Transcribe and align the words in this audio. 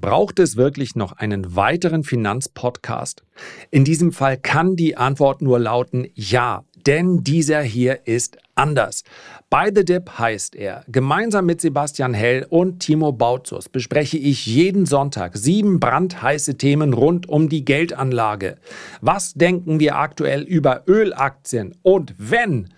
Braucht 0.00 0.38
es 0.38 0.56
wirklich 0.56 0.94
noch 0.96 1.12
einen 1.12 1.56
weiteren 1.56 2.04
Finanzpodcast? 2.04 3.22
In 3.70 3.84
diesem 3.84 4.12
Fall 4.12 4.36
kann 4.36 4.76
die 4.76 4.96
Antwort 4.96 5.42
nur 5.42 5.58
lauten 5.58 6.06
ja, 6.14 6.64
denn 6.86 7.24
dieser 7.24 7.62
hier 7.62 8.06
ist 8.06 8.38
anders. 8.54 9.04
By 9.50 9.70
the 9.74 9.84
Dip 9.84 10.18
heißt 10.18 10.54
er. 10.54 10.84
Gemeinsam 10.88 11.46
mit 11.46 11.60
Sebastian 11.60 12.14
Hell 12.14 12.46
und 12.48 12.80
Timo 12.80 13.12
Bautzus 13.12 13.68
bespreche 13.68 14.18
ich 14.18 14.46
jeden 14.46 14.86
Sonntag 14.86 15.36
sieben 15.36 15.80
brandheiße 15.80 16.56
Themen 16.56 16.92
rund 16.92 17.28
um 17.28 17.48
die 17.48 17.64
Geldanlage. 17.64 18.56
Was 19.00 19.34
denken 19.34 19.80
wir 19.80 19.96
aktuell 19.96 20.42
über 20.42 20.84
Ölaktien? 20.86 21.74
Und 21.82 22.14
wenn 22.18 22.68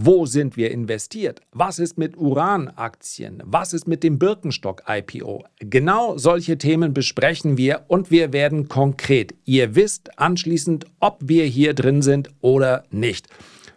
wo 0.00 0.26
sind 0.26 0.56
wir 0.56 0.70
investiert? 0.70 1.40
Was 1.50 1.80
ist 1.80 1.98
mit 1.98 2.16
Uranaktien? 2.16 3.42
Was 3.44 3.72
ist 3.72 3.88
mit 3.88 4.04
dem 4.04 4.16
Birkenstock-IPO? 4.20 5.42
Genau 5.58 6.16
solche 6.16 6.56
Themen 6.56 6.94
besprechen 6.94 7.56
wir 7.58 7.84
und 7.88 8.12
wir 8.12 8.32
werden 8.32 8.68
konkret. 8.68 9.34
Ihr 9.44 9.74
wisst 9.74 10.16
anschließend, 10.16 10.86
ob 11.00 11.18
wir 11.24 11.46
hier 11.46 11.74
drin 11.74 12.02
sind 12.02 12.30
oder 12.40 12.84
nicht. 12.92 13.26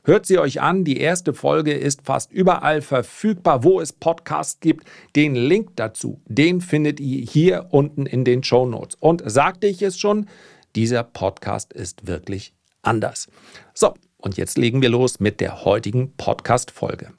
Hört 0.04 0.28
sie 0.28 0.38
euch 0.38 0.62
an, 0.62 0.84
die 0.84 1.00
erste 1.00 1.34
Folge 1.34 1.74
ist 1.74 2.04
fast 2.04 2.32
überall 2.32 2.84
verfügbar, 2.84 3.64
wo 3.64 3.82
es 3.82 3.92
Podcasts 3.92 4.60
gibt. 4.60 4.86
Den 5.16 5.34
Link 5.34 5.72
dazu, 5.76 6.22
den 6.28 6.62
findet 6.62 7.00
ihr 7.00 7.26
hier 7.26 7.66
unten 7.72 8.06
in 8.06 8.26
den 8.26 8.44
Show 8.44 8.68
Notes. 8.68 8.96
Und 9.00 9.24
sagte 9.26 9.66
ich 9.66 9.82
es 9.82 9.98
schon, 9.98 10.28
dieser 10.76 11.04
Podcast 11.04 11.74
ist 11.74 12.06
wirklich 12.06 12.54
anders. 12.84 13.28
So, 13.74 13.96
und 14.22 14.38
jetzt 14.38 14.58
legen 14.58 14.82
wir 14.82 14.90
los 14.90 15.20
mit 15.20 15.42
der 15.42 15.66
heutigen 15.66 16.16
Podcast-Folge. 16.16 17.14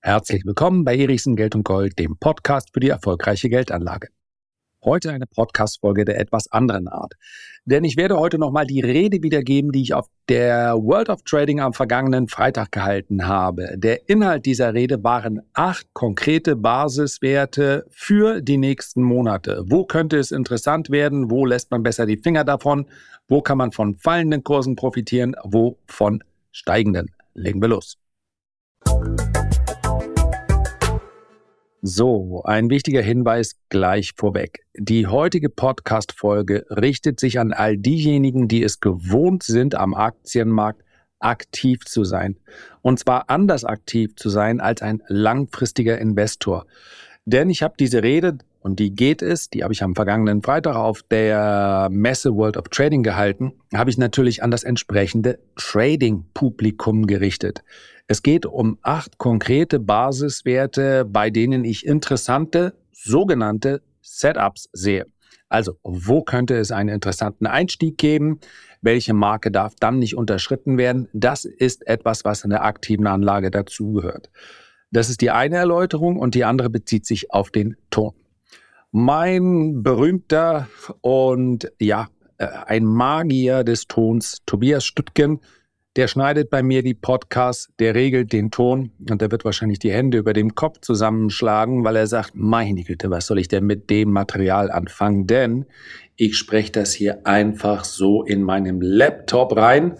Herzlich 0.00 0.44
willkommen 0.44 0.84
bei 0.84 0.96
Erichsen 0.96 1.36
Geld 1.36 1.54
und 1.54 1.64
Gold, 1.64 1.98
dem 1.98 2.16
Podcast 2.18 2.70
für 2.72 2.80
die 2.80 2.88
erfolgreiche 2.88 3.48
Geldanlage. 3.48 4.08
Heute 4.84 5.12
eine 5.12 5.26
Podcast-Folge 5.26 6.04
der 6.04 6.18
etwas 6.18 6.50
anderen 6.50 6.88
Art. 6.88 7.14
Denn 7.64 7.84
ich 7.84 7.96
werde 7.96 8.18
heute 8.18 8.36
nochmal 8.36 8.66
die 8.66 8.80
Rede 8.80 9.22
wiedergeben, 9.22 9.70
die 9.70 9.82
ich 9.82 9.94
auf 9.94 10.08
der 10.28 10.74
World 10.74 11.08
of 11.08 11.22
Trading 11.22 11.60
am 11.60 11.72
vergangenen 11.72 12.26
Freitag 12.26 12.72
gehalten 12.72 13.28
habe. 13.28 13.74
Der 13.76 14.08
Inhalt 14.08 14.44
dieser 14.44 14.74
Rede 14.74 15.04
waren 15.04 15.42
acht 15.52 15.86
konkrete 15.92 16.56
Basiswerte 16.56 17.86
für 17.90 18.40
die 18.40 18.58
nächsten 18.58 19.02
Monate. 19.02 19.62
Wo 19.66 19.84
könnte 19.84 20.18
es 20.18 20.32
interessant 20.32 20.90
werden? 20.90 21.30
Wo 21.30 21.46
lässt 21.46 21.70
man 21.70 21.84
besser 21.84 22.04
die 22.04 22.16
Finger 22.16 22.42
davon? 22.42 22.86
Wo 23.28 23.40
kann 23.40 23.58
man 23.58 23.70
von 23.70 23.94
fallenden 23.94 24.42
Kursen 24.42 24.74
profitieren? 24.74 25.36
Wo 25.44 25.78
von 25.86 26.24
steigenden? 26.50 27.12
Legen 27.34 27.62
wir 27.62 27.68
los. 27.68 27.98
So, 31.84 32.44
ein 32.44 32.70
wichtiger 32.70 33.02
Hinweis 33.02 33.56
gleich 33.68 34.12
vorweg. 34.16 34.64
Die 34.74 35.08
heutige 35.08 35.48
Podcast-Folge 35.48 36.64
richtet 36.70 37.18
sich 37.18 37.40
an 37.40 37.52
all 37.52 37.76
diejenigen, 37.76 38.46
die 38.46 38.62
es 38.62 38.78
gewohnt 38.78 39.42
sind, 39.42 39.74
am 39.74 39.92
Aktienmarkt 39.92 40.84
aktiv 41.18 41.84
zu 41.84 42.04
sein. 42.04 42.36
Und 42.82 43.00
zwar 43.00 43.24
anders 43.30 43.64
aktiv 43.64 44.14
zu 44.14 44.28
sein 44.28 44.60
als 44.60 44.80
ein 44.80 45.02
langfristiger 45.08 45.98
Investor. 45.98 46.66
Denn 47.24 47.50
ich 47.50 47.64
habe 47.64 47.74
diese 47.76 48.04
Rede, 48.04 48.38
und 48.62 48.78
die 48.78 48.94
geht 48.94 49.22
es, 49.22 49.50
die 49.50 49.64
habe 49.64 49.72
ich 49.72 49.82
am 49.82 49.94
vergangenen 49.94 50.42
Freitag 50.42 50.76
auf 50.76 51.02
der 51.02 51.88
Messe 51.90 52.34
World 52.34 52.56
of 52.56 52.68
Trading 52.68 53.02
gehalten, 53.02 53.52
habe 53.74 53.90
ich 53.90 53.98
natürlich 53.98 54.42
an 54.42 54.50
das 54.50 54.62
entsprechende 54.62 55.38
Trading-Publikum 55.56 57.06
gerichtet. 57.06 57.62
Es 58.06 58.22
geht 58.22 58.46
um 58.46 58.78
acht 58.82 59.18
konkrete 59.18 59.80
Basiswerte, 59.80 61.04
bei 61.04 61.30
denen 61.30 61.64
ich 61.64 61.86
interessante 61.86 62.74
sogenannte 62.92 63.82
Setups 64.00 64.68
sehe. 64.72 65.06
Also, 65.48 65.76
wo 65.82 66.22
könnte 66.22 66.56
es 66.56 66.70
einen 66.70 66.88
interessanten 66.88 67.46
Einstieg 67.46 67.98
geben? 67.98 68.40
Welche 68.80 69.12
Marke 69.12 69.50
darf 69.50 69.74
dann 69.78 69.98
nicht 69.98 70.16
unterschritten 70.16 70.78
werden? 70.78 71.08
Das 71.12 71.44
ist 71.44 71.86
etwas, 71.86 72.24
was 72.24 72.44
in 72.44 72.50
der 72.50 72.64
aktiven 72.64 73.06
Anlage 73.06 73.50
dazugehört. 73.50 74.30
Das 74.90 75.10
ist 75.10 75.20
die 75.20 75.30
eine 75.30 75.56
Erläuterung 75.56 76.18
und 76.18 76.34
die 76.34 76.44
andere 76.44 76.70
bezieht 76.70 77.06
sich 77.06 77.32
auf 77.32 77.50
den 77.50 77.76
Ton. 77.90 78.12
Mein 78.94 79.82
berühmter 79.82 80.68
und 81.00 81.72
ja, 81.80 82.08
äh, 82.36 82.46
ein 82.66 82.84
Magier 82.84 83.64
des 83.64 83.86
Tons, 83.86 84.42
Tobias 84.44 84.84
Stüttgen, 84.84 85.40
der 85.96 86.08
schneidet 86.08 86.50
bei 86.50 86.62
mir 86.62 86.82
die 86.82 86.92
Podcasts, 86.92 87.70
der 87.78 87.94
regelt 87.94 88.34
den 88.34 88.50
Ton 88.50 88.90
und 89.10 89.22
der 89.22 89.30
wird 89.30 89.46
wahrscheinlich 89.46 89.78
die 89.78 89.92
Hände 89.92 90.18
über 90.18 90.34
dem 90.34 90.54
Kopf 90.54 90.80
zusammenschlagen, 90.80 91.84
weil 91.84 91.96
er 91.96 92.06
sagt, 92.06 92.34
meine 92.34 92.84
Güte, 92.84 93.08
was 93.08 93.26
soll 93.26 93.38
ich 93.38 93.48
denn 93.48 93.64
mit 93.64 93.88
dem 93.88 94.10
Material 94.10 94.70
anfangen? 94.70 95.26
Denn 95.26 95.64
ich 96.16 96.36
spreche 96.36 96.72
das 96.72 96.92
hier 96.92 97.26
einfach 97.26 97.84
so 97.84 98.22
in 98.22 98.42
meinem 98.42 98.82
Laptop 98.82 99.56
rein. 99.56 99.94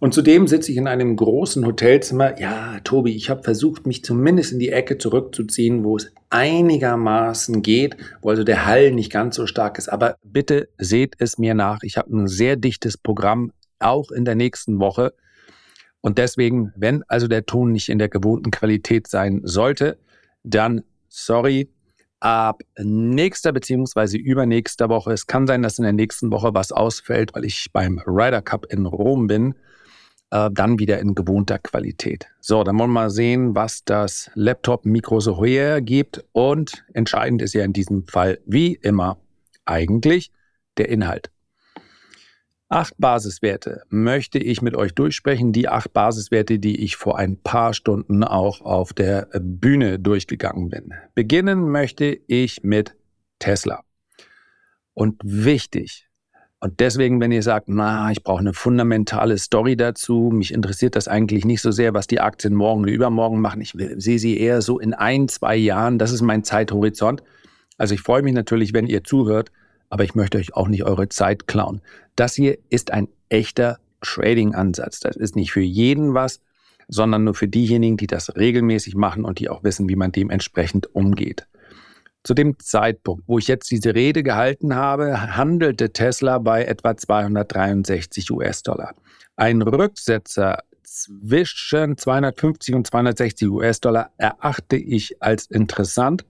Und 0.00 0.14
zudem 0.14 0.46
sitze 0.46 0.70
ich 0.70 0.78
in 0.78 0.86
einem 0.86 1.16
großen 1.16 1.66
Hotelzimmer. 1.66 2.40
Ja, 2.40 2.78
Tobi, 2.84 3.16
ich 3.16 3.30
habe 3.30 3.42
versucht, 3.42 3.86
mich 3.86 4.04
zumindest 4.04 4.52
in 4.52 4.60
die 4.60 4.70
Ecke 4.70 4.98
zurückzuziehen, 4.98 5.82
wo 5.82 5.96
es 5.96 6.12
einigermaßen 6.30 7.62
geht, 7.62 7.96
wo 8.22 8.30
also 8.30 8.44
der 8.44 8.66
Hall 8.66 8.92
nicht 8.92 9.10
ganz 9.10 9.34
so 9.34 9.46
stark 9.46 9.76
ist. 9.76 9.88
Aber 9.88 10.16
bitte 10.22 10.68
seht 10.78 11.16
es 11.18 11.38
mir 11.38 11.54
nach. 11.54 11.82
Ich 11.82 11.96
habe 11.96 12.16
ein 12.16 12.28
sehr 12.28 12.56
dichtes 12.56 12.96
Programm, 12.96 13.52
auch 13.80 14.10
in 14.10 14.24
der 14.24 14.36
nächsten 14.36 14.78
Woche. 14.78 15.14
Und 16.00 16.18
deswegen, 16.18 16.72
wenn 16.76 17.02
also 17.08 17.26
der 17.26 17.46
Ton 17.46 17.72
nicht 17.72 17.88
in 17.88 17.98
der 17.98 18.08
gewohnten 18.08 18.52
Qualität 18.52 19.08
sein 19.08 19.40
sollte, 19.44 19.98
dann 20.44 20.84
sorry. 21.08 21.70
Ab 22.20 22.62
nächster 22.76 23.52
beziehungsweise 23.52 24.16
übernächster 24.16 24.88
Woche, 24.88 25.12
es 25.12 25.28
kann 25.28 25.46
sein, 25.46 25.62
dass 25.62 25.78
in 25.78 25.84
der 25.84 25.92
nächsten 25.92 26.32
Woche 26.32 26.52
was 26.52 26.72
ausfällt, 26.72 27.32
weil 27.32 27.44
ich 27.44 27.68
beim 27.72 28.00
Ryder 28.04 28.42
Cup 28.42 28.66
in 28.72 28.86
Rom 28.86 29.28
bin, 29.28 29.54
äh, 30.30 30.50
dann 30.52 30.78
wieder 30.78 30.98
in 30.98 31.14
gewohnter 31.14 31.58
Qualität. 31.58 32.26
So, 32.40 32.64
dann 32.64 32.78
wollen 32.78 32.90
wir 32.90 33.00
mal 33.00 33.10
sehen, 33.10 33.54
was 33.54 33.84
das 33.84 34.30
Laptop-Mikro 34.34 35.20
so 35.20 35.44
hergibt. 35.44 36.24
Und 36.32 36.84
entscheidend 36.92 37.42
ist 37.42 37.54
ja 37.54 37.64
in 37.64 37.72
diesem 37.72 38.06
Fall, 38.06 38.38
wie 38.46 38.74
immer, 38.74 39.18
eigentlich 39.64 40.30
der 40.76 40.88
Inhalt. 40.88 41.30
Acht 42.70 42.94
Basiswerte 42.98 43.82
möchte 43.88 44.38
ich 44.38 44.60
mit 44.60 44.76
euch 44.76 44.94
durchsprechen. 44.94 45.52
Die 45.52 45.68
acht 45.68 45.94
Basiswerte, 45.94 46.58
die 46.58 46.84
ich 46.84 46.96
vor 46.96 47.18
ein 47.18 47.40
paar 47.40 47.72
Stunden 47.72 48.22
auch 48.22 48.60
auf 48.60 48.92
der 48.92 49.28
Bühne 49.40 49.98
durchgegangen 49.98 50.68
bin. 50.68 50.92
Beginnen 51.14 51.70
möchte 51.70 52.18
ich 52.26 52.62
mit 52.62 52.94
Tesla. 53.38 53.84
Und 54.92 55.18
wichtig, 55.24 56.07
und 56.60 56.80
deswegen, 56.80 57.20
wenn 57.20 57.30
ihr 57.30 57.42
sagt, 57.42 57.68
na, 57.68 58.10
ich 58.10 58.22
brauche 58.22 58.40
eine 58.40 58.52
fundamentale 58.52 59.38
Story 59.38 59.76
dazu, 59.76 60.30
mich 60.32 60.52
interessiert 60.52 60.96
das 60.96 61.06
eigentlich 61.06 61.44
nicht 61.44 61.62
so 61.62 61.70
sehr, 61.70 61.94
was 61.94 62.06
die 62.06 62.20
Aktien 62.20 62.54
morgen 62.54 62.82
oder 62.82 62.92
übermorgen 62.92 63.40
machen. 63.40 63.60
Ich 63.60 63.74
sehe 63.96 64.18
sie 64.18 64.38
eher 64.38 64.60
so 64.60 64.78
in 64.80 64.92
ein, 64.92 65.28
zwei 65.28 65.54
Jahren. 65.56 65.98
Das 65.98 66.10
ist 66.10 66.22
mein 66.22 66.42
Zeithorizont. 66.42 67.22
Also 67.76 67.94
ich 67.94 68.00
freue 68.00 68.22
mich 68.22 68.34
natürlich, 68.34 68.72
wenn 68.72 68.86
ihr 68.86 69.04
zuhört 69.04 69.52
aber 69.90 70.04
ich 70.04 70.14
möchte 70.14 70.38
euch 70.38 70.54
auch 70.54 70.68
nicht 70.68 70.84
eure 70.84 71.08
Zeit 71.08 71.46
klauen. 71.46 71.80
Das 72.16 72.34
hier 72.34 72.58
ist 72.68 72.90
ein 72.90 73.08
echter 73.28 73.78
Trading-Ansatz. 74.00 75.00
Das 75.00 75.16
ist 75.16 75.36
nicht 75.36 75.52
für 75.52 75.60
jeden 75.60 76.14
was, 76.14 76.40
sondern 76.88 77.24
nur 77.24 77.34
für 77.34 77.48
diejenigen, 77.48 77.96
die 77.96 78.06
das 78.06 78.34
regelmäßig 78.36 78.94
machen 78.94 79.24
und 79.24 79.38
die 79.38 79.48
auch 79.48 79.62
wissen, 79.64 79.88
wie 79.88 79.96
man 79.96 80.12
dementsprechend 80.12 80.94
umgeht. 80.94 81.46
Zu 82.28 82.34
dem 82.34 82.58
Zeitpunkt, 82.58 83.24
wo 83.26 83.38
ich 83.38 83.48
jetzt 83.48 83.70
diese 83.70 83.94
Rede 83.94 84.22
gehalten 84.22 84.74
habe, 84.74 85.34
handelte 85.34 85.94
Tesla 85.94 86.36
bei 86.36 86.62
etwa 86.62 86.94
263 86.94 88.30
US-Dollar. 88.30 88.94
Ein 89.36 89.62
Rücksetzer 89.62 90.58
zwischen 90.82 91.96
250 91.96 92.74
und 92.74 92.86
260 92.86 93.48
US-Dollar 93.48 94.10
erachte 94.18 94.76
ich 94.76 95.22
als 95.22 95.46
interessant 95.46 96.26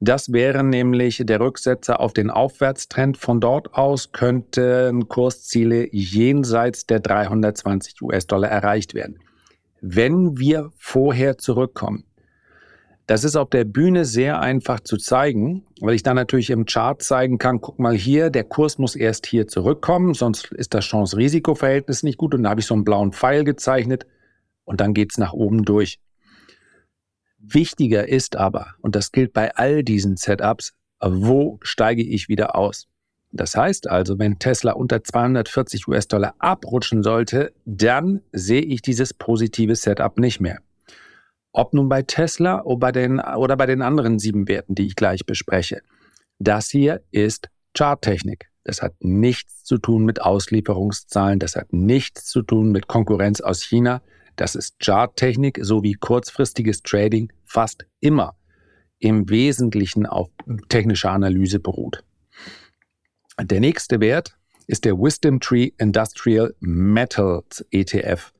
das 0.00 0.30
wäre 0.30 0.62
nämlich 0.62 1.22
der 1.24 1.40
Rücksetzer 1.40 2.00
auf 2.00 2.12
den 2.12 2.28
Aufwärtstrend. 2.28 3.16
Von 3.16 3.40
dort 3.40 3.72
aus 3.72 4.12
könnten 4.12 5.08
Kursziele 5.08 5.88
jenseits 5.90 6.84
der 6.86 7.00
320 7.00 8.02
US-Dollar 8.02 8.50
erreicht 8.50 8.92
werden. 8.92 9.20
Wenn 9.80 10.36
wir 10.38 10.70
vorher 10.76 11.38
zurückkommen, 11.38 12.04
das 13.06 13.22
ist 13.22 13.36
auf 13.36 13.50
der 13.50 13.64
Bühne 13.64 14.04
sehr 14.04 14.40
einfach 14.40 14.80
zu 14.80 14.96
zeigen, 14.96 15.64
weil 15.80 15.94
ich 15.94 16.02
dann 16.02 16.16
natürlich 16.16 16.50
im 16.50 16.66
Chart 16.66 17.00
zeigen 17.00 17.38
kann, 17.38 17.60
guck 17.60 17.78
mal 17.78 17.94
hier, 17.94 18.30
der 18.30 18.42
Kurs 18.42 18.78
muss 18.78 18.96
erst 18.96 19.26
hier 19.26 19.46
zurückkommen, 19.46 20.12
sonst 20.14 20.52
ist 20.52 20.74
das 20.74 20.84
Chance-Risiko-Verhältnis 20.86 22.02
nicht 22.02 22.18
gut. 22.18 22.34
Und 22.34 22.42
da 22.42 22.50
habe 22.50 22.60
ich 22.60 22.66
so 22.66 22.74
einen 22.74 22.84
blauen 22.84 23.12
Pfeil 23.12 23.44
gezeichnet 23.44 24.06
und 24.64 24.80
dann 24.80 24.92
geht 24.92 25.12
es 25.12 25.18
nach 25.18 25.32
oben 25.32 25.64
durch. 25.64 26.00
Wichtiger 27.38 28.08
ist 28.08 28.34
aber, 28.34 28.74
und 28.80 28.96
das 28.96 29.12
gilt 29.12 29.32
bei 29.32 29.54
all 29.54 29.84
diesen 29.84 30.16
Setups, 30.16 30.72
wo 31.00 31.60
steige 31.62 32.02
ich 32.02 32.28
wieder 32.28 32.56
aus? 32.56 32.88
Das 33.30 33.54
heißt 33.54 33.88
also, 33.88 34.18
wenn 34.18 34.40
Tesla 34.40 34.72
unter 34.72 35.04
240 35.04 35.86
US-Dollar 35.86 36.34
abrutschen 36.38 37.04
sollte, 37.04 37.52
dann 37.64 38.22
sehe 38.32 38.62
ich 38.62 38.82
dieses 38.82 39.14
positive 39.14 39.76
Setup 39.76 40.18
nicht 40.18 40.40
mehr. 40.40 40.58
Ob 41.56 41.72
nun 41.72 41.88
bei 41.88 42.02
Tesla 42.02 42.62
oder 42.64 42.78
bei 42.80 42.92
den, 42.92 43.18
oder 43.18 43.56
bei 43.56 43.64
den 43.64 43.80
anderen 43.80 44.18
sieben 44.18 44.46
Werten, 44.46 44.74
die 44.74 44.86
ich 44.88 44.94
gleich 44.94 45.24
bespreche. 45.24 45.80
Das 46.38 46.68
hier 46.68 47.00
ist 47.12 47.48
Charttechnik. 47.74 48.50
Das 48.62 48.82
hat 48.82 48.92
nichts 49.00 49.64
zu 49.64 49.78
tun 49.78 50.04
mit 50.04 50.20
Auslieferungszahlen, 50.20 51.38
das 51.38 51.56
hat 51.56 51.72
nichts 51.72 52.26
zu 52.26 52.42
tun 52.42 52.72
mit 52.72 52.88
Konkurrenz 52.88 53.40
aus 53.40 53.62
China. 53.62 54.02
Das 54.36 54.54
ist 54.54 54.76
Charttechnik 54.84 55.58
sowie 55.62 55.94
kurzfristiges 55.94 56.82
Trading 56.82 57.32
fast 57.46 57.86
immer 58.00 58.36
im 58.98 59.30
Wesentlichen 59.30 60.04
auf 60.04 60.28
technischer 60.68 61.12
Analyse 61.12 61.58
beruht. 61.58 62.04
Der 63.40 63.60
nächste 63.60 64.00
Wert 64.00 64.36
ist 64.66 64.84
der 64.84 64.98
Wisdom 64.98 65.40
Tree 65.40 65.70
Industrial 65.78 66.54
Metals 66.60 67.64
ETF. 67.70 68.34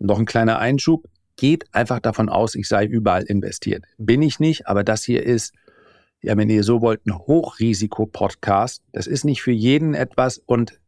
Noch 0.00 0.18
ein 0.18 0.26
kleiner 0.26 0.58
Einschub. 0.58 1.06
Geht 1.36 1.64
einfach 1.72 2.00
davon 2.00 2.28
aus, 2.28 2.54
ich 2.54 2.68
sei 2.68 2.84
überall 2.84 3.22
investiert. 3.22 3.84
Bin 3.98 4.22
ich 4.22 4.38
nicht, 4.40 4.66
aber 4.66 4.84
das 4.84 5.02
hier 5.04 5.24
ist, 5.24 5.54
ja, 6.22 6.36
wenn 6.36 6.50
ihr 6.50 6.62
so 6.62 6.80
wollt, 6.80 7.06
ein 7.06 7.18
Hochrisiko-Podcast. 7.18 8.82
Das 8.92 9.06
ist 9.06 9.24
nicht 9.24 9.42
für 9.42 9.52
jeden 9.52 9.94
etwas 9.94 10.38
und 10.38 10.80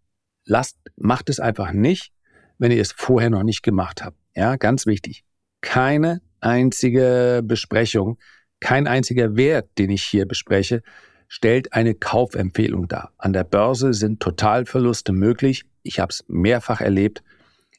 lasst, 0.44 0.78
macht 0.96 1.28
es 1.28 1.40
einfach 1.40 1.72
nicht, 1.72 2.12
wenn 2.58 2.70
ihr 2.70 2.80
es 2.80 2.92
vorher 2.92 3.30
noch 3.30 3.42
nicht 3.42 3.62
gemacht 3.62 4.04
habt. 4.04 4.16
Ja, 4.34 4.56
ganz 4.56 4.86
wichtig. 4.86 5.24
Keine 5.60 6.20
einzige 6.40 7.42
Besprechung, 7.44 8.18
kein 8.60 8.86
einziger 8.86 9.36
Wert, 9.36 9.68
den 9.78 9.90
ich 9.90 10.04
hier 10.04 10.26
bespreche, 10.26 10.82
stellt 11.28 11.72
eine 11.72 11.94
Kaufempfehlung 11.94 12.86
dar. 12.88 13.12
An 13.18 13.32
der 13.32 13.44
Börse 13.44 13.92
sind 13.92 14.20
Totalverluste 14.20 15.12
möglich. 15.12 15.64
Ich 15.82 15.98
habe 15.98 16.10
es 16.10 16.24
mehrfach 16.28 16.80
erlebt. 16.80 17.22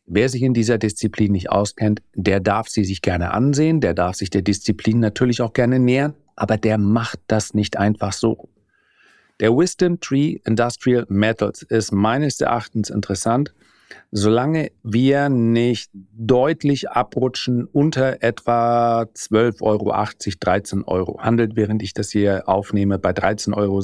Wer 0.08 0.30
sich 0.30 0.44
in 0.44 0.54
dieser 0.54 0.78
Disziplin 0.78 1.32
nicht 1.32 1.50
auskennt, 1.50 2.02
der 2.14 2.40
darf 2.40 2.70
sie 2.70 2.86
sich 2.86 3.02
gerne 3.02 3.32
ansehen, 3.32 3.82
der 3.82 3.96
darf 3.96 4.16
sich 4.16 4.30
der 4.30 4.44
Disziplin 4.44 5.00
natürlich 5.00 5.42
auch 5.42 5.54
gerne 5.54 5.80
nähern, 5.80 6.14
aber 6.36 6.58
der 6.58 6.78
macht 6.78 7.20
das 7.28 7.56
nicht 7.56 7.78
einfach 7.78 8.14
so. 8.14 8.50
Der 9.40 9.52
Wisdom 9.52 10.00
Tree 10.00 10.38
Industrial 10.46 11.06
Metals 11.10 11.64
ist 11.64 11.92
meines 11.92 12.40
Erachtens 12.40 12.90
interessant, 12.90 13.54
solange 14.12 14.72
wir 14.84 15.30
nicht 15.30 15.90
deutlich 15.94 16.90
abrutschen 16.90 17.66
unter 17.66 18.22
etwa 18.22 19.02
12,80 19.02 19.62
Euro, 19.62 19.94
13 20.40 20.84
Euro. 20.84 21.20
Handelt, 21.20 21.56
während 21.56 21.82
ich 21.82 21.94
das 21.94 22.12
hier 22.12 22.48
aufnehme, 22.48 23.00
bei 23.00 23.12
13,37 23.12 23.56
Euro. 23.56 23.82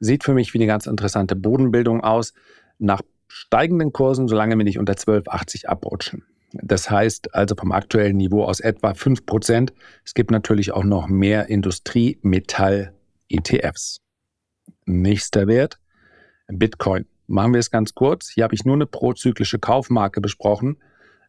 Sieht 0.00 0.24
für 0.24 0.34
mich 0.34 0.54
wie 0.54 0.58
eine 0.58 0.66
ganz 0.66 0.86
interessante 0.86 1.36
Bodenbildung 1.36 2.02
aus. 2.02 2.32
Nach 2.78 3.02
steigenden 3.28 3.92
Kursen, 3.92 4.26
solange 4.26 4.56
wir 4.56 4.64
nicht 4.64 4.78
unter 4.78 4.94
12,80 4.94 5.66
abrutschen. 5.66 6.24
Das 6.52 6.90
heißt 6.90 7.34
also 7.34 7.54
vom 7.54 7.72
aktuellen 7.72 8.16
Niveau 8.16 8.44
aus 8.44 8.60
etwa 8.60 8.94
5 8.94 9.26
Prozent. 9.26 9.74
Es 10.04 10.14
gibt 10.14 10.30
natürlich 10.30 10.72
auch 10.72 10.84
noch 10.84 11.08
mehr 11.08 11.48
Industrie-Metall-ETFs. 11.48 14.00
Nächster 14.86 15.46
Wert, 15.46 15.78
Bitcoin. 16.48 17.04
Machen 17.26 17.52
wir 17.52 17.60
es 17.60 17.70
ganz 17.70 17.94
kurz. 17.94 18.30
Hier 18.30 18.44
habe 18.44 18.54
ich 18.54 18.64
nur 18.64 18.74
eine 18.74 18.86
prozyklische 18.86 19.58
Kaufmarke 19.58 20.22
besprochen. 20.22 20.78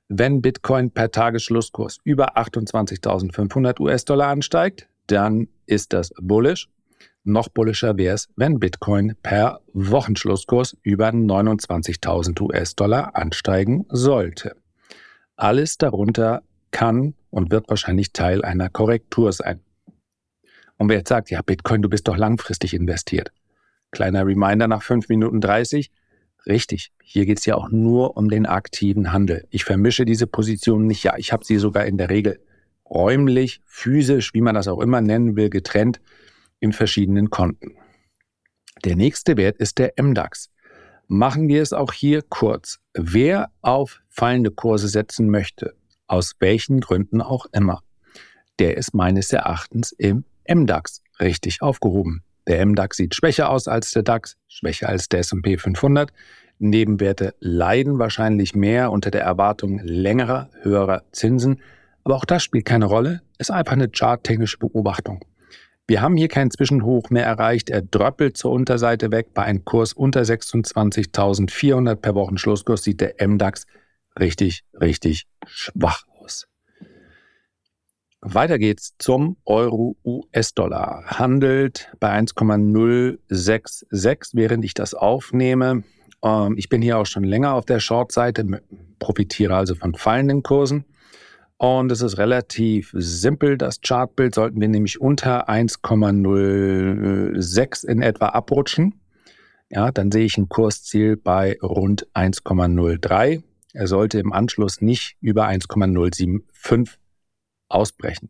Wenn 0.07 0.41
Bitcoin 0.41 0.91
per 0.91 1.11
Tagesschlusskurs 1.11 1.97
über 2.05 2.37
28.500 2.37 3.81
US-Dollar 3.81 4.29
ansteigt, 4.29 4.87
dann 5.07 5.49
ist 5.65 5.91
das 5.91 6.13
bullish. 6.17 6.69
Noch 7.23 7.49
bullischer 7.49 7.97
wäre 7.97 8.15
es, 8.15 8.29
wenn 8.35 8.59
Bitcoin 8.59 9.15
per 9.21 9.59
Wochenschlusskurs 9.73 10.77
über 10.83 11.09
29.000 11.09 12.41
US-Dollar 12.41 13.15
ansteigen 13.15 13.85
sollte. 13.89 14.55
Alles 15.35 15.77
darunter 15.77 16.43
kann 16.71 17.13
und 17.29 17.51
wird 17.51 17.69
wahrscheinlich 17.69 18.13
Teil 18.13 18.43
einer 18.43 18.69
Korrektur 18.69 19.33
sein. 19.33 19.59
Und 20.77 20.89
wer 20.89 20.97
jetzt 20.97 21.09
sagt, 21.09 21.29
ja, 21.29 21.41
Bitcoin, 21.41 21.81
du 21.81 21.89
bist 21.89 22.07
doch 22.07 22.15
langfristig 22.15 22.73
investiert. 22.73 23.31
Kleiner 23.91 24.25
Reminder 24.25 24.67
nach 24.67 24.81
5 24.81 25.09
Minuten 25.09 25.41
30. 25.41 25.91
Richtig, 26.45 26.91
hier 27.03 27.25
geht 27.25 27.39
es 27.39 27.45
ja 27.45 27.55
auch 27.55 27.69
nur 27.69 28.15
um 28.15 28.29
den 28.29 28.45
aktiven 28.45 29.11
Handel. 29.11 29.45
Ich 29.49 29.65
vermische 29.65 30.05
diese 30.05 30.25
Positionen 30.25 30.87
nicht. 30.87 31.03
Ja, 31.03 31.17
ich 31.17 31.33
habe 31.33 31.43
sie 31.43 31.57
sogar 31.57 31.85
in 31.85 31.97
der 31.97 32.09
Regel 32.09 32.39
räumlich, 32.89 33.61
physisch, 33.65 34.33
wie 34.33 34.41
man 34.41 34.55
das 34.55 34.69
auch 34.69 34.79
immer 34.79 35.01
nennen 35.01 35.35
will, 35.35 35.49
getrennt 35.49 35.99
in 36.59 36.73
verschiedenen 36.73 37.29
Konten. 37.29 37.75
Der 38.85 38.95
nächste 38.95 39.37
Wert 39.37 39.57
ist 39.57 39.77
der 39.77 39.93
MDAX. 40.01 40.49
Machen 41.07 41.47
wir 41.47 41.61
es 41.61 41.73
auch 41.73 41.91
hier 41.91 42.21
kurz. 42.21 42.79
Wer 42.93 43.51
auf 43.61 44.01
fallende 44.09 44.51
Kurse 44.51 44.87
setzen 44.87 45.29
möchte, 45.29 45.75
aus 46.07 46.35
welchen 46.39 46.79
Gründen 46.79 47.21
auch 47.21 47.45
immer, 47.51 47.81
der 48.59 48.77
ist 48.77 48.93
meines 48.93 49.33
Erachtens 49.33 49.91
im 49.91 50.23
MDAX 50.47 51.01
richtig 51.19 51.61
aufgehoben. 51.61 52.23
Der 52.47 52.65
MDAX 52.65 52.97
sieht 52.97 53.15
schwächer 53.15 53.49
aus 53.49 53.67
als 53.67 53.91
der 53.91 54.03
DAX, 54.03 54.37
schwächer 54.47 54.89
als 54.89 55.07
der 55.07 55.19
S&P 55.19 55.57
500. 55.57 56.11
Nebenwerte 56.57 57.35
leiden 57.39 57.99
wahrscheinlich 57.99 58.55
mehr 58.55 58.91
unter 58.91 59.11
der 59.11 59.21
Erwartung 59.21 59.79
längerer, 59.83 60.49
höherer 60.61 61.03
Zinsen. 61.11 61.61
Aber 62.03 62.15
auch 62.15 62.25
das 62.25 62.43
spielt 62.43 62.65
keine 62.65 62.85
Rolle, 62.85 63.21
ist 63.37 63.51
einfach 63.51 63.73
eine 63.73 63.89
charttechnische 63.89 64.57
Beobachtung. 64.57 65.23
Wir 65.89 66.01
haben 66.01 66.15
hier 66.15 66.27
kein 66.27 66.51
Zwischenhoch 66.51 67.09
mehr 67.09 67.25
erreicht. 67.25 67.69
Er 67.69 67.81
dröppelt 67.81 68.37
zur 68.37 68.51
Unterseite 68.51 69.11
weg. 69.11 69.33
Bei 69.33 69.43
einem 69.43 69.65
Kurs 69.65 69.91
unter 69.91 70.21
26.400 70.21 71.95
per 71.95 72.15
Wochenschlusskurs 72.15 72.83
sieht 72.83 73.01
der 73.01 73.15
MDAX 73.27 73.65
richtig, 74.17 74.63
richtig 74.79 75.25
schwach 75.45 76.05
weiter 78.21 78.59
geht's 78.59 78.95
zum 78.97 79.37
Euro-US-Dollar. 79.45 81.05
Handelt 81.05 81.89
bei 81.99 82.09
1,066, 82.09 84.31
während 84.33 84.65
ich 84.65 84.73
das 84.73 84.93
aufnehme. 84.93 85.83
Ähm, 86.23 86.55
ich 86.57 86.67
bin 86.69 86.81
hier 86.81 86.97
auch 86.97 87.05
schon 87.05 87.23
länger 87.23 87.53
auf 87.53 87.65
der 87.65 87.79
Short-Seite, 87.79 88.61
profitiere 88.99 89.55
also 89.55 89.75
von 89.75 89.95
fallenden 89.95 90.43
Kursen. 90.43 90.83
Und 91.59 91.91
es 91.91 92.01
ist 92.01 92.17
relativ 92.17 92.91
simpel, 92.93 93.57
das 93.57 93.81
Chartbild. 93.81 94.33
Sollten 94.33 94.61
wir 94.61 94.69
nämlich 94.69 95.01
unter 95.01 95.49
1,06 95.49 97.85
in 97.85 98.01
etwa 98.01 98.29
abrutschen, 98.29 99.01
ja, 99.69 99.91
dann 99.91 100.09
sehe 100.09 100.23
ich 100.25 100.37
ein 100.37 100.47
Kursziel 100.47 101.17
bei 101.17 101.57
rund 101.61 102.07
1,03. 102.13 103.43
Er 103.73 103.87
sollte 103.87 104.19
im 104.19 104.31
Anschluss 104.31 104.79
nicht 104.79 105.17
über 105.19 105.47
1,075 105.47 106.97
ausbrechen. 107.67 108.29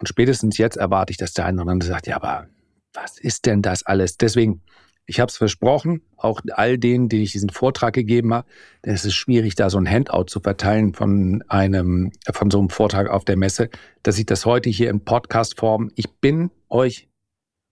Und 0.00 0.08
spätestens 0.08 0.56
jetzt 0.56 0.78
erwarte 0.78 1.10
ich, 1.10 1.18
dass 1.18 1.34
der 1.34 1.44
eine 1.44 1.60
oder 1.60 1.70
andere 1.70 1.90
sagt, 1.90 2.06
ja, 2.06 2.16
aber 2.16 2.46
was 2.94 3.18
ist 3.18 3.44
denn 3.44 3.60
das 3.60 3.84
alles? 3.84 4.16
Deswegen, 4.16 4.62
ich 5.06 5.20
habe 5.20 5.28
es 5.28 5.36
versprochen, 5.36 6.02
auch 6.16 6.40
all 6.52 6.78
denen, 6.78 7.08
denen 7.08 7.22
ich 7.22 7.32
diesen 7.32 7.50
Vortrag 7.50 7.94
gegeben 7.94 8.32
habe, 8.32 8.48
denn 8.84 8.94
es 8.94 9.04
ist 9.04 9.14
schwierig, 9.14 9.54
da 9.54 9.68
so 9.68 9.78
ein 9.78 9.88
Handout 9.88 10.24
zu 10.24 10.40
verteilen 10.40 10.94
von 10.94 11.42
einem, 11.48 12.12
von 12.32 12.50
so 12.50 12.58
einem 12.58 12.70
Vortrag 12.70 13.08
auf 13.08 13.24
der 13.24 13.36
Messe, 13.36 13.68
dass 14.02 14.18
ich 14.18 14.26
das 14.26 14.46
heute 14.46 14.70
hier 14.70 14.90
in 14.90 15.04
Podcast-Form, 15.04 15.90
ich 15.96 16.10
bin 16.20 16.50
euch 16.68 17.08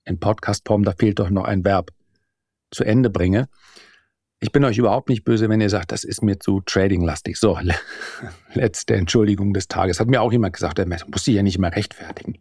in 0.05 0.19
Podcast-Form, 0.19 0.83
da 0.83 0.93
fehlt 0.93 1.19
doch 1.19 1.31
noch 1.31 1.45
ein 1.45 1.65
Verb, 1.65 1.93
zu 2.71 2.85
Ende 2.85 3.11
bringe. 3.11 3.49
Ich 4.39 4.53
bin 4.53 4.65
euch 4.65 4.79
überhaupt 4.79 5.09
nicht 5.09 5.25
böse, 5.25 5.49
wenn 5.49 5.61
ihr 5.61 5.69
sagt, 5.69 5.93
das 5.93 6.03
ist 6.03 6.23
mir 6.23 6.39
zu 6.39 6.63
tradinglastig. 6.63 7.37
So, 7.37 7.59
letzte 8.55 8.95
Entschuldigung 8.95 9.53
des 9.53 9.69
Tages. 9.69 10.01
Hat 10.01 10.09
mir 10.09 10.23
auch 10.23 10.33
jemand 10.33 10.55
gesagt, 10.55 10.79
er 10.79 10.87
muss 10.87 11.25
sich 11.25 11.35
ja 11.35 11.43
nicht 11.43 11.59
mehr 11.59 11.75
rechtfertigen. 11.75 12.39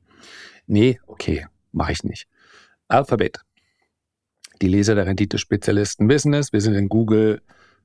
Nee, 0.65 0.99
okay, 1.07 1.47
mache 1.71 1.91
ich 1.91 2.03
nicht. 2.03 2.27
Alphabet. 2.87 3.41
Die 4.61 4.67
Leser 4.67 4.95
der 4.95 5.05
Renditespezialisten 5.05 6.09
wissen 6.09 6.33
es. 6.33 6.51
Wir 6.51 6.61
sind 6.61 6.75
in 6.75 6.89
Google 6.89 7.41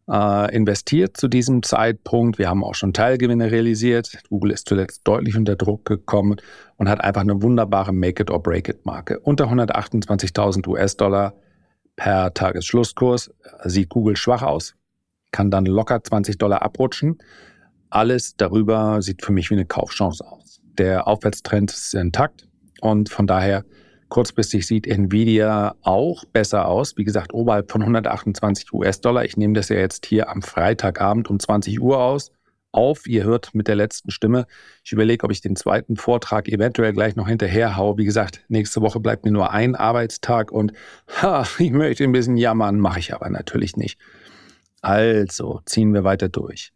äh, 0.08 0.54
investiert 0.54 1.16
zu 1.16 1.28
diesem 1.28 1.62
Zeitpunkt. 1.62 2.38
Wir 2.38 2.48
haben 2.48 2.64
auch 2.64 2.74
schon 2.74 2.92
Teilgewinne 2.92 3.50
realisiert. 3.50 4.18
Google 4.28 4.50
ist 4.50 4.68
zuletzt 4.68 5.02
deutlich 5.04 5.36
unter 5.36 5.56
Druck 5.56 5.84
gekommen 5.84 6.36
und 6.76 6.88
hat 6.88 7.00
einfach 7.00 7.22
eine 7.22 7.42
wunderbare 7.42 7.92
Make-it-or-break-it-Marke. 7.92 9.20
Unter 9.20 9.46
128.000 9.46 10.66
US-Dollar 10.66 11.34
per 11.96 12.34
Tagesschlusskurs. 12.34 13.32
Sieht 13.64 13.88
Google 13.88 14.16
schwach 14.16 14.42
aus, 14.42 14.74
kann 15.30 15.50
dann 15.50 15.66
locker 15.66 16.02
20 16.02 16.38
Dollar 16.38 16.62
abrutschen. 16.62 17.18
Alles 17.90 18.36
darüber 18.36 19.00
sieht 19.02 19.24
für 19.24 19.32
mich 19.32 19.50
wie 19.50 19.54
eine 19.54 19.66
Kaufchance 19.66 20.26
aus. 20.26 20.60
Der 20.76 21.06
Aufwärtstrend 21.06 21.70
ist 21.70 21.94
intakt 21.94 22.48
und 22.80 23.08
von 23.08 23.28
daher 23.28 23.64
kurzfristig 24.14 24.64
sieht 24.64 24.86
Nvidia 24.86 25.74
auch 25.82 26.24
besser 26.26 26.68
aus. 26.68 26.96
Wie 26.96 27.02
gesagt, 27.02 27.34
oberhalb 27.34 27.72
von 27.72 27.80
128 27.80 28.72
US-Dollar. 28.72 29.24
Ich 29.24 29.36
nehme 29.36 29.54
das 29.54 29.70
ja 29.70 29.76
jetzt 29.76 30.06
hier 30.06 30.28
am 30.28 30.40
Freitagabend 30.40 31.28
um 31.28 31.40
20 31.40 31.80
Uhr 31.80 31.98
aus 31.98 32.30
auf. 32.70 33.08
Ihr 33.08 33.24
hört 33.24 33.56
mit 33.56 33.66
der 33.66 33.74
letzten 33.74 34.12
Stimme. 34.12 34.46
Ich 34.84 34.92
überlege, 34.92 35.24
ob 35.24 35.32
ich 35.32 35.40
den 35.40 35.56
zweiten 35.56 35.96
Vortrag 35.96 36.46
eventuell 36.46 36.92
gleich 36.92 37.16
noch 37.16 37.26
hinterher 37.26 37.76
haue. 37.76 37.98
Wie 37.98 38.04
gesagt, 38.04 38.44
nächste 38.46 38.82
Woche 38.82 39.00
bleibt 39.00 39.24
mir 39.24 39.32
nur 39.32 39.50
ein 39.50 39.74
Arbeitstag 39.74 40.52
und 40.52 40.72
ha, 41.20 41.44
ich 41.58 41.72
möchte 41.72 42.04
ein 42.04 42.12
bisschen 42.12 42.36
jammern, 42.36 42.78
mache 42.78 43.00
ich 43.00 43.12
aber 43.12 43.28
natürlich 43.30 43.76
nicht. 43.76 43.98
Also 44.80 45.60
ziehen 45.66 45.92
wir 45.92 46.04
weiter 46.04 46.28
durch. 46.28 46.72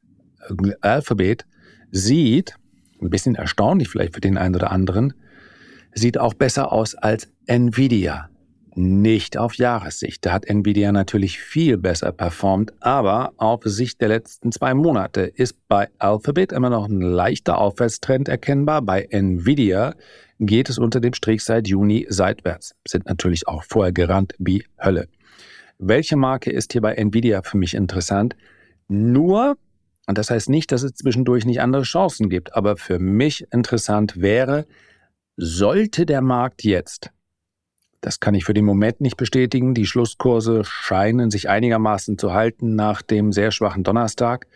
Alphabet 0.81 1.47
sieht 1.93 2.57
ein 3.01 3.11
bisschen 3.11 3.37
erstaunlich 3.37 3.89
vielleicht 3.89 4.15
für 4.17 4.21
den 4.21 4.37
einen 4.37 4.57
oder 4.57 4.73
anderen, 4.73 5.15
sieht 5.95 6.19
auch 6.19 6.35
besser 6.35 6.73
aus 6.73 6.95
als 6.95 7.29
Nvidia. 7.47 8.29
Nicht 8.75 9.37
auf 9.37 9.55
Jahressicht. 9.55 10.25
Da 10.25 10.33
hat 10.33 10.47
Nvidia 10.47 10.93
natürlich 10.93 11.41
viel 11.41 11.79
besser 11.79 12.13
performt, 12.13 12.73
aber 12.81 13.33
auf 13.37 13.63
Sicht 13.65 14.01
der 14.01 14.09
letzten 14.09 14.53
zwei 14.53 14.73
Monate 14.73 15.23
ist 15.23 15.57
bei 15.67 15.89
Alphabet 15.99 16.53
immer 16.53 16.71
noch 16.71 16.87
ein 16.87 17.01
leichter 17.01 17.59
Aufwärtstrend 17.59 18.29
erkennbar. 18.29 18.83
Bei 18.83 19.03
Nvidia 19.11 19.95
geht 20.39 20.69
es 20.69 20.79
unter 20.79 21.01
dem 21.01 21.13
Strich 21.13 21.43
seit 21.43 21.67
Juni 21.67 22.07
seitwärts. 22.09 22.77
Sind 22.87 23.07
natürlich 23.07 23.49
auch 23.49 23.65
vorher 23.65 23.93
gerannt 23.93 24.35
wie 24.39 24.65
Hölle. 24.81 25.09
Welche 25.79 26.17
Marke 26.17 26.51
ist 26.51 26.73
hier 26.73 26.81
bei 26.81 26.95
Nvidia 26.95 27.43
für 27.43 27.57
mich 27.57 27.75
interessant? 27.75 28.37
Nur, 28.89 29.57
und 30.07 30.19
das 30.19 30.31
heißt 30.31 30.49
nicht, 30.49 30.71
dass 30.73 30.83
es 30.83 30.95
zwischendurch 30.95 31.45
nicht 31.45 31.61
andere 31.61 31.83
Chancen 31.83 32.29
gibt, 32.29 32.55
aber 32.55 32.77
für 32.77 32.99
mich 32.99 33.47
interessant 33.53 34.21
wäre, 34.21 34.67
sollte 35.39 36.05
der 36.05 36.21
Markt 36.21 36.65
jetzt 36.65 37.11
das 38.01 38.21
kann 38.21 38.35
ich 38.35 38.45
für 38.45 38.55
den 38.55 38.65
Moment 38.65 39.01
nicht 39.01 39.17
bestätigen. 39.17 39.75
Die 39.75 39.87
Schlusskurse 39.87 40.63
scheinen 40.65 41.31
sich 41.31 41.49
einigermaßen 41.49 42.17
zu 42.19 42.33
halten 42.33 42.77
nach 42.77 43.03
dem 43.03 43.33
sehr 43.33 43.51
schwachen 43.51 43.83
Donnerstag. 43.83 44.47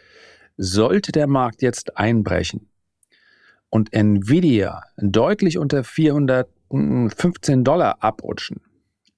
Sollte 0.56 1.12
der 1.12 1.26
Markt 1.26 1.62
jetzt 1.62 1.96
einbrechen 1.96 2.68
und 3.68 3.92
Nvidia 3.92 4.82
deutlich 4.96 5.58
unter 5.58 5.82
415 5.82 7.64
Dollar 7.64 8.02
abrutschen, 8.02 8.60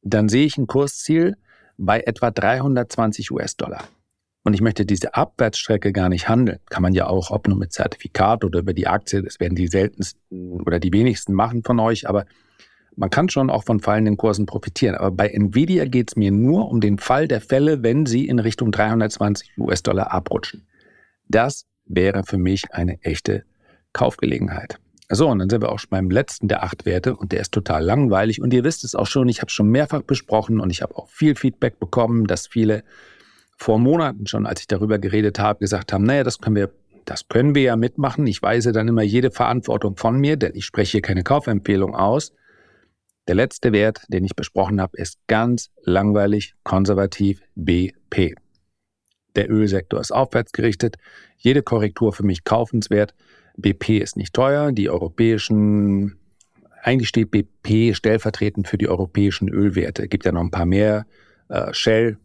dann 0.03 0.29
sehe 0.29 0.47
ich 0.47 0.57
ein 0.57 0.67
Kursziel 0.67 1.37
bei 1.77 2.01
etwa 2.01 2.31
320 2.31 3.33
US-Dollar. 3.33 3.85
Und 4.45 4.53
ich 4.53 4.61
möchte 4.61 4.85
diese 4.85 5.15
Abwärtsstrecke 5.15 5.93
gar 5.93 6.11
nicht 6.11 6.29
handeln. 6.29 6.59
Kann 6.69 6.83
man 6.83 6.93
ja 6.93 7.07
auch, 7.07 7.31
ob 7.31 7.49
nur 7.49 7.57
mit 7.57 7.73
Zertifikat 7.73 8.45
oder 8.45 8.61
über 8.61 8.75
die 8.75 8.87
Aktie, 8.87 9.23
das 9.23 9.41
werden 9.41 9.55
die 9.55 9.69
seltensten 9.69 10.61
oder 10.61 10.79
die 10.79 10.93
wenigsten 10.93 11.33
machen 11.33 11.63
von 11.65 11.81
euch, 11.81 12.09
aber 12.09 12.27
man 12.97 13.11
kann 13.11 13.29
schon 13.29 13.51
auch 13.51 13.65
von 13.65 13.81
fallenden 13.81 14.17
Kursen 14.17 14.47
profitieren, 14.47 14.95
aber 14.95 15.11
bei 15.11 15.29
Nvidia 15.29 15.87
geht 15.87 16.11
es 16.11 16.17
mir 16.17 16.31
nur 16.31 16.69
um 16.69 16.81
den 16.81 16.99
Fall 16.99 17.27
der 17.27 17.41
Fälle, 17.41 17.83
wenn 17.83 18.07
sie 18.07 18.29
in 18.29 18.39
Richtung 18.39 18.71
320 18.71 19.59
US-Dollar 19.59 20.13
abrutschen. 20.13 20.67
Das 21.27 21.67
wäre 21.87 22.23
für 22.25 22.39
mich 22.39 22.73
eine 22.73 23.03
echte 23.03 23.45
Kaufgelegenheit. 23.93 24.79
So, 25.09 25.29
und 25.29 25.39
dann 25.39 25.51
sind 25.51 25.63
wir 25.63 25.73
auch 25.73 25.79
schon 25.79 25.91
beim 25.91 26.11
letzten 26.11 26.49
der 26.49 26.63
acht 26.63 26.87
Werte 26.87 27.17
und 27.17 27.33
der 27.33 27.41
ist 27.41 27.53
total 27.53 27.85
langweilig 27.85 28.41
und 28.41 28.53
ihr 28.53 28.65
wisst 28.65 28.85
es 28.85 28.95
auch 28.95 29.07
schon, 29.07 29.29
ich 29.29 29.41
habe 29.41 29.49
es 29.49 29.53
schon 29.53 29.69
mehrfach 29.69 30.03
besprochen 30.03 30.61
und 30.61 30.71
ich 30.71 30.83
habe 30.83 30.97
auch 30.97 31.09
viel 31.09 31.35
Feedback 31.35 31.79
bekommen, 31.79 32.27
dass 32.27 32.47
viele 32.47 32.85
vor 33.57 33.79
Monaten 33.79 34.27
schon, 34.27 34.47
als 34.47 34.61
ich 34.61 34.67
darüber 34.67 34.99
geredet 34.99 35.39
habe, 35.39 35.61
gesagt 35.61 35.93
haben, 35.93 36.05
naja, 36.05 36.25
das 36.25 36.39
können 36.39 36.57
wir, 36.57 36.71
das 37.05 37.29
können 37.29 37.55
wir 37.55 37.63
ja 37.63 37.77
mitmachen. 37.77 38.27
Ich 38.27 38.43
weise 38.43 38.73
dann 38.73 38.89
immer 38.89 39.03
jede 39.03 39.31
Verantwortung 39.31 39.97
von 39.97 40.19
mir, 40.19 40.37
denn 40.37 40.53
ich 40.55 40.65
spreche 40.65 40.93
hier 40.93 41.03
keine 41.03 41.23
Kaufempfehlung 41.23 41.95
aus. 41.95 42.33
Der 43.27 43.35
letzte 43.35 43.73
Wert, 43.73 44.03
den 44.09 44.25
ich 44.25 44.37
besprochen 44.37 44.81
habe, 44.81 44.99
ist 44.99 45.19
ganz 45.29 45.71
langweilig 45.83 46.55
konservativ 46.63 47.41
BP. 47.55 48.35
Der 49.35 49.51
Ölsektor 49.51 50.01
ist 50.01 50.13
aufwärts 50.13 50.53
gerichtet. 50.53 50.97
Jede 51.39 51.63
Korrektur 51.63 52.13
für 52.13 52.23
mich 52.23 52.45
kaufenswert. 52.45 53.15
BP 53.57 53.99
ist 53.99 54.17
nicht 54.17 54.35
teuer. 54.35 54.73
Die 54.73 54.91
europäischen, 54.91 56.19
eigentlich 56.83 57.09
steht 57.09 57.31
BP 57.31 57.95
stellvertretend 57.95 58.69
für 58.69 58.79
die 58.79 58.89
europäischen 58.89 59.49
Ölwerte. 59.49 60.03
Es 60.03 60.09
gibt 60.11 60.25
ja 60.27 60.33
noch 60.33 60.43
ein 60.43 60.51
paar 60.51 60.67
mehr. 60.67 61.07
Äh, 61.49 61.73
Shell 61.73 62.19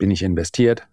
bin 0.00 0.10
ich 0.10 0.24
investiert. 0.24 0.88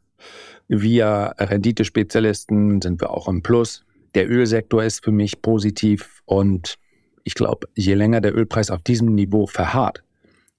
Via 0.67 1.29
Renditespezialisten 1.39 2.79
sind 2.81 3.01
wir 3.01 3.09
auch 3.09 3.27
im 3.27 3.41
Plus. 3.41 3.83
Der 4.13 4.29
Ölsektor 4.29 4.83
ist 4.83 5.03
für 5.03 5.11
mich 5.11 5.41
positiv 5.41 6.21
und 6.25 6.77
ich 7.23 7.33
glaube, 7.33 7.67
je 7.75 7.95
länger 7.95 8.21
der 8.21 8.35
Ölpreis 8.35 8.69
auf 8.69 8.83
diesem 8.83 9.15
Niveau 9.15 9.47
verharrt, 9.47 10.03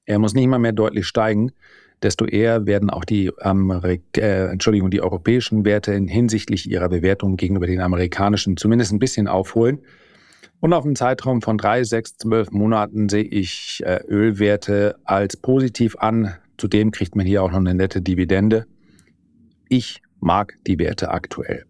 er 0.05 0.19
muss 0.19 0.35
nicht 0.35 0.49
mal 0.49 0.59
mehr 0.59 0.73
deutlich 0.73 1.07
steigen, 1.07 1.53
desto 2.03 2.25
eher 2.25 2.67
werden 2.67 2.91
auch 2.91 3.05
die, 3.05 3.31
Amerik 3.41 4.03
äh, 4.17 4.47
Entschuldigung, 4.47 4.91
die 4.91 5.03
europäischen 5.03 5.65
Werte 5.65 5.93
hinsichtlich 5.93 6.71
ihrer 6.71 6.89
Bewertung 6.89 7.37
gegenüber 7.37 7.67
den 7.67 7.81
amerikanischen 7.81 8.57
zumindest 8.57 8.93
ein 8.93 8.99
bisschen 8.99 9.29
aufholen. 9.29 9.81
Und 10.61 10.73
auf 10.73 10.85
einem 10.85 10.97
Zeitraum 10.97 11.43
von 11.43 11.59
drei, 11.59 11.85
sechs, 11.85 12.17
zwölf 12.17 12.51
Monaten 12.51 13.09
sehe 13.09 13.23
ich 13.23 13.83
äh, 13.85 14.01
Ölwerte 14.09 14.97
als 15.05 15.37
positiv 15.37 15.97
an. 15.99 16.35
Zudem 16.59 16.91
kriegt 16.91 17.17
man 17.17 17.25
hier 17.25 17.43
auch 17.43 17.51
noch 17.51 17.59
eine 17.59 17.75
nette 17.75 18.03
Dividende. 18.03 18.67
Ich 19.69 20.03
mag 20.21 20.55
die 20.67 20.79
Werte 20.79 21.11
aktuell. 21.11 21.65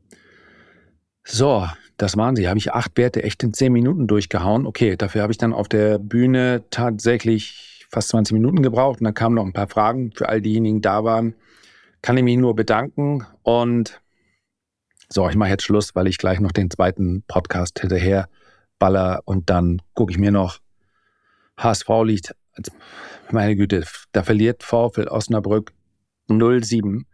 So, 1.24 1.68
das 1.98 2.16
waren 2.16 2.36
sie. 2.36 2.48
Habe 2.48 2.58
ich 2.58 2.72
acht 2.72 2.96
Werte 2.96 3.22
echt 3.22 3.42
in 3.42 3.52
zehn 3.52 3.72
Minuten 3.72 4.06
durchgehauen. 4.06 4.66
Okay, 4.66 4.96
dafür 4.96 5.22
habe 5.22 5.32
ich 5.32 5.38
dann 5.38 5.52
auf 5.52 5.68
der 5.68 5.98
Bühne 5.98 6.64
tatsächlich 6.70 7.86
fast 7.90 8.08
20 8.08 8.32
Minuten 8.32 8.62
gebraucht. 8.62 9.00
Und 9.00 9.04
dann 9.04 9.14
kamen 9.14 9.34
noch 9.34 9.44
ein 9.44 9.52
paar 9.52 9.68
Fragen 9.68 10.12
für 10.12 10.28
all 10.28 10.40
diejenigen, 10.40 10.76
die 10.76 10.82
da 10.82 11.04
waren. 11.04 11.34
Kann 12.00 12.16
ich 12.16 12.22
mich 12.22 12.38
nur 12.38 12.56
bedanken. 12.56 13.26
Und 13.42 14.00
so, 15.10 15.28
ich 15.28 15.36
mache 15.36 15.50
jetzt 15.50 15.64
Schluss, 15.64 15.94
weil 15.94 16.06
ich 16.06 16.18
gleich 16.18 16.40
noch 16.40 16.52
den 16.52 16.70
zweiten 16.70 17.24
Podcast 17.26 17.80
hinterher 17.80 18.28
baller. 18.78 19.20
Und 19.26 19.50
dann 19.50 19.82
gucke 19.94 20.12
ich 20.12 20.18
mir 20.18 20.30
noch 20.30 20.60
HSV 21.58 21.88
liegt. 22.04 22.34
Meine 23.30 23.56
Güte, 23.56 23.84
da 24.12 24.22
verliert 24.22 24.62
VfL 24.62 25.08
Osnabrück 25.08 25.72
07. 26.28 27.06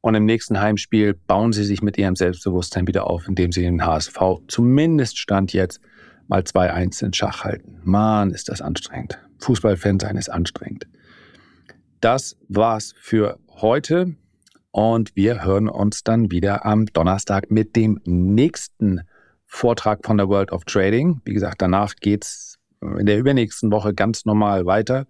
Und 0.00 0.14
im 0.14 0.24
nächsten 0.24 0.60
Heimspiel 0.60 1.14
bauen 1.14 1.52
sie 1.52 1.64
sich 1.64 1.82
mit 1.82 1.98
ihrem 1.98 2.16
Selbstbewusstsein 2.16 2.86
wieder 2.86 3.08
auf, 3.08 3.26
indem 3.26 3.52
sie 3.52 3.62
den 3.62 3.84
HSV 3.84 4.18
zumindest 4.46 5.18
Stand 5.18 5.52
jetzt 5.52 5.80
mal 6.28 6.42
2-1 6.42 7.04
in 7.04 7.12
Schach 7.12 7.44
halten. 7.44 7.80
Mann, 7.84 8.30
ist 8.30 8.48
das 8.48 8.62
anstrengend. 8.62 9.18
Fußballfan 9.40 9.98
sein 9.98 10.16
ist 10.16 10.28
anstrengend. 10.28 10.86
Das 12.00 12.36
war's 12.48 12.94
für 13.00 13.38
heute 13.50 14.14
und 14.70 15.16
wir 15.16 15.44
hören 15.44 15.68
uns 15.68 16.04
dann 16.04 16.30
wieder 16.30 16.64
am 16.64 16.86
Donnerstag 16.86 17.50
mit 17.50 17.74
dem 17.74 18.00
nächsten 18.04 19.00
Vortrag 19.46 20.04
von 20.04 20.18
der 20.18 20.28
World 20.28 20.52
of 20.52 20.64
Trading. 20.64 21.20
Wie 21.24 21.34
gesagt, 21.34 21.60
danach 21.62 21.96
geht's 21.96 22.57
in 22.80 23.06
der 23.06 23.18
übernächsten 23.18 23.70
Woche 23.70 23.94
ganz 23.94 24.24
normal 24.24 24.66
weiter. 24.66 25.06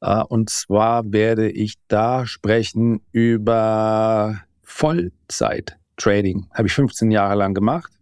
Äh, 0.00 0.22
und 0.22 0.50
zwar 0.50 1.12
werde 1.12 1.50
ich 1.50 1.74
da 1.88 2.26
sprechen 2.26 3.00
über 3.12 4.40
Vollzeit-Trading. 4.62 6.48
Habe 6.52 6.68
ich 6.68 6.74
15 6.74 7.10
Jahre 7.10 7.34
lang 7.34 7.54
gemacht 7.54 7.92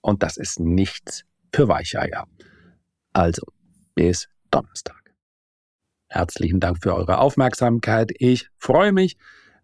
und 0.00 0.22
das 0.22 0.36
ist 0.36 0.60
nichts 0.60 1.24
für 1.54 1.68
Weicheier. 1.68 2.26
Also, 3.12 3.42
bis 3.94 4.28
Donnerstag. 4.50 4.96
Herzlichen 6.08 6.60
Dank 6.60 6.78
für 6.82 6.94
eure 6.94 7.18
Aufmerksamkeit. 7.18 8.12
Ich 8.18 8.48
freue 8.56 8.92
mich, 8.92 9.16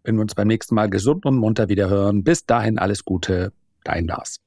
wenn 0.03 0.15
wir 0.15 0.21
uns 0.21 0.35
beim 0.35 0.47
nächsten 0.47 0.75
Mal 0.75 0.89
gesund 0.89 1.25
und 1.25 1.37
munter 1.37 1.67
wieder 1.69 1.89
hören. 1.89 2.23
Bis 2.23 2.45
dahin 2.45 2.79
alles 2.79 3.03
Gute, 3.03 3.51
dein 3.83 4.07
Lars. 4.07 4.39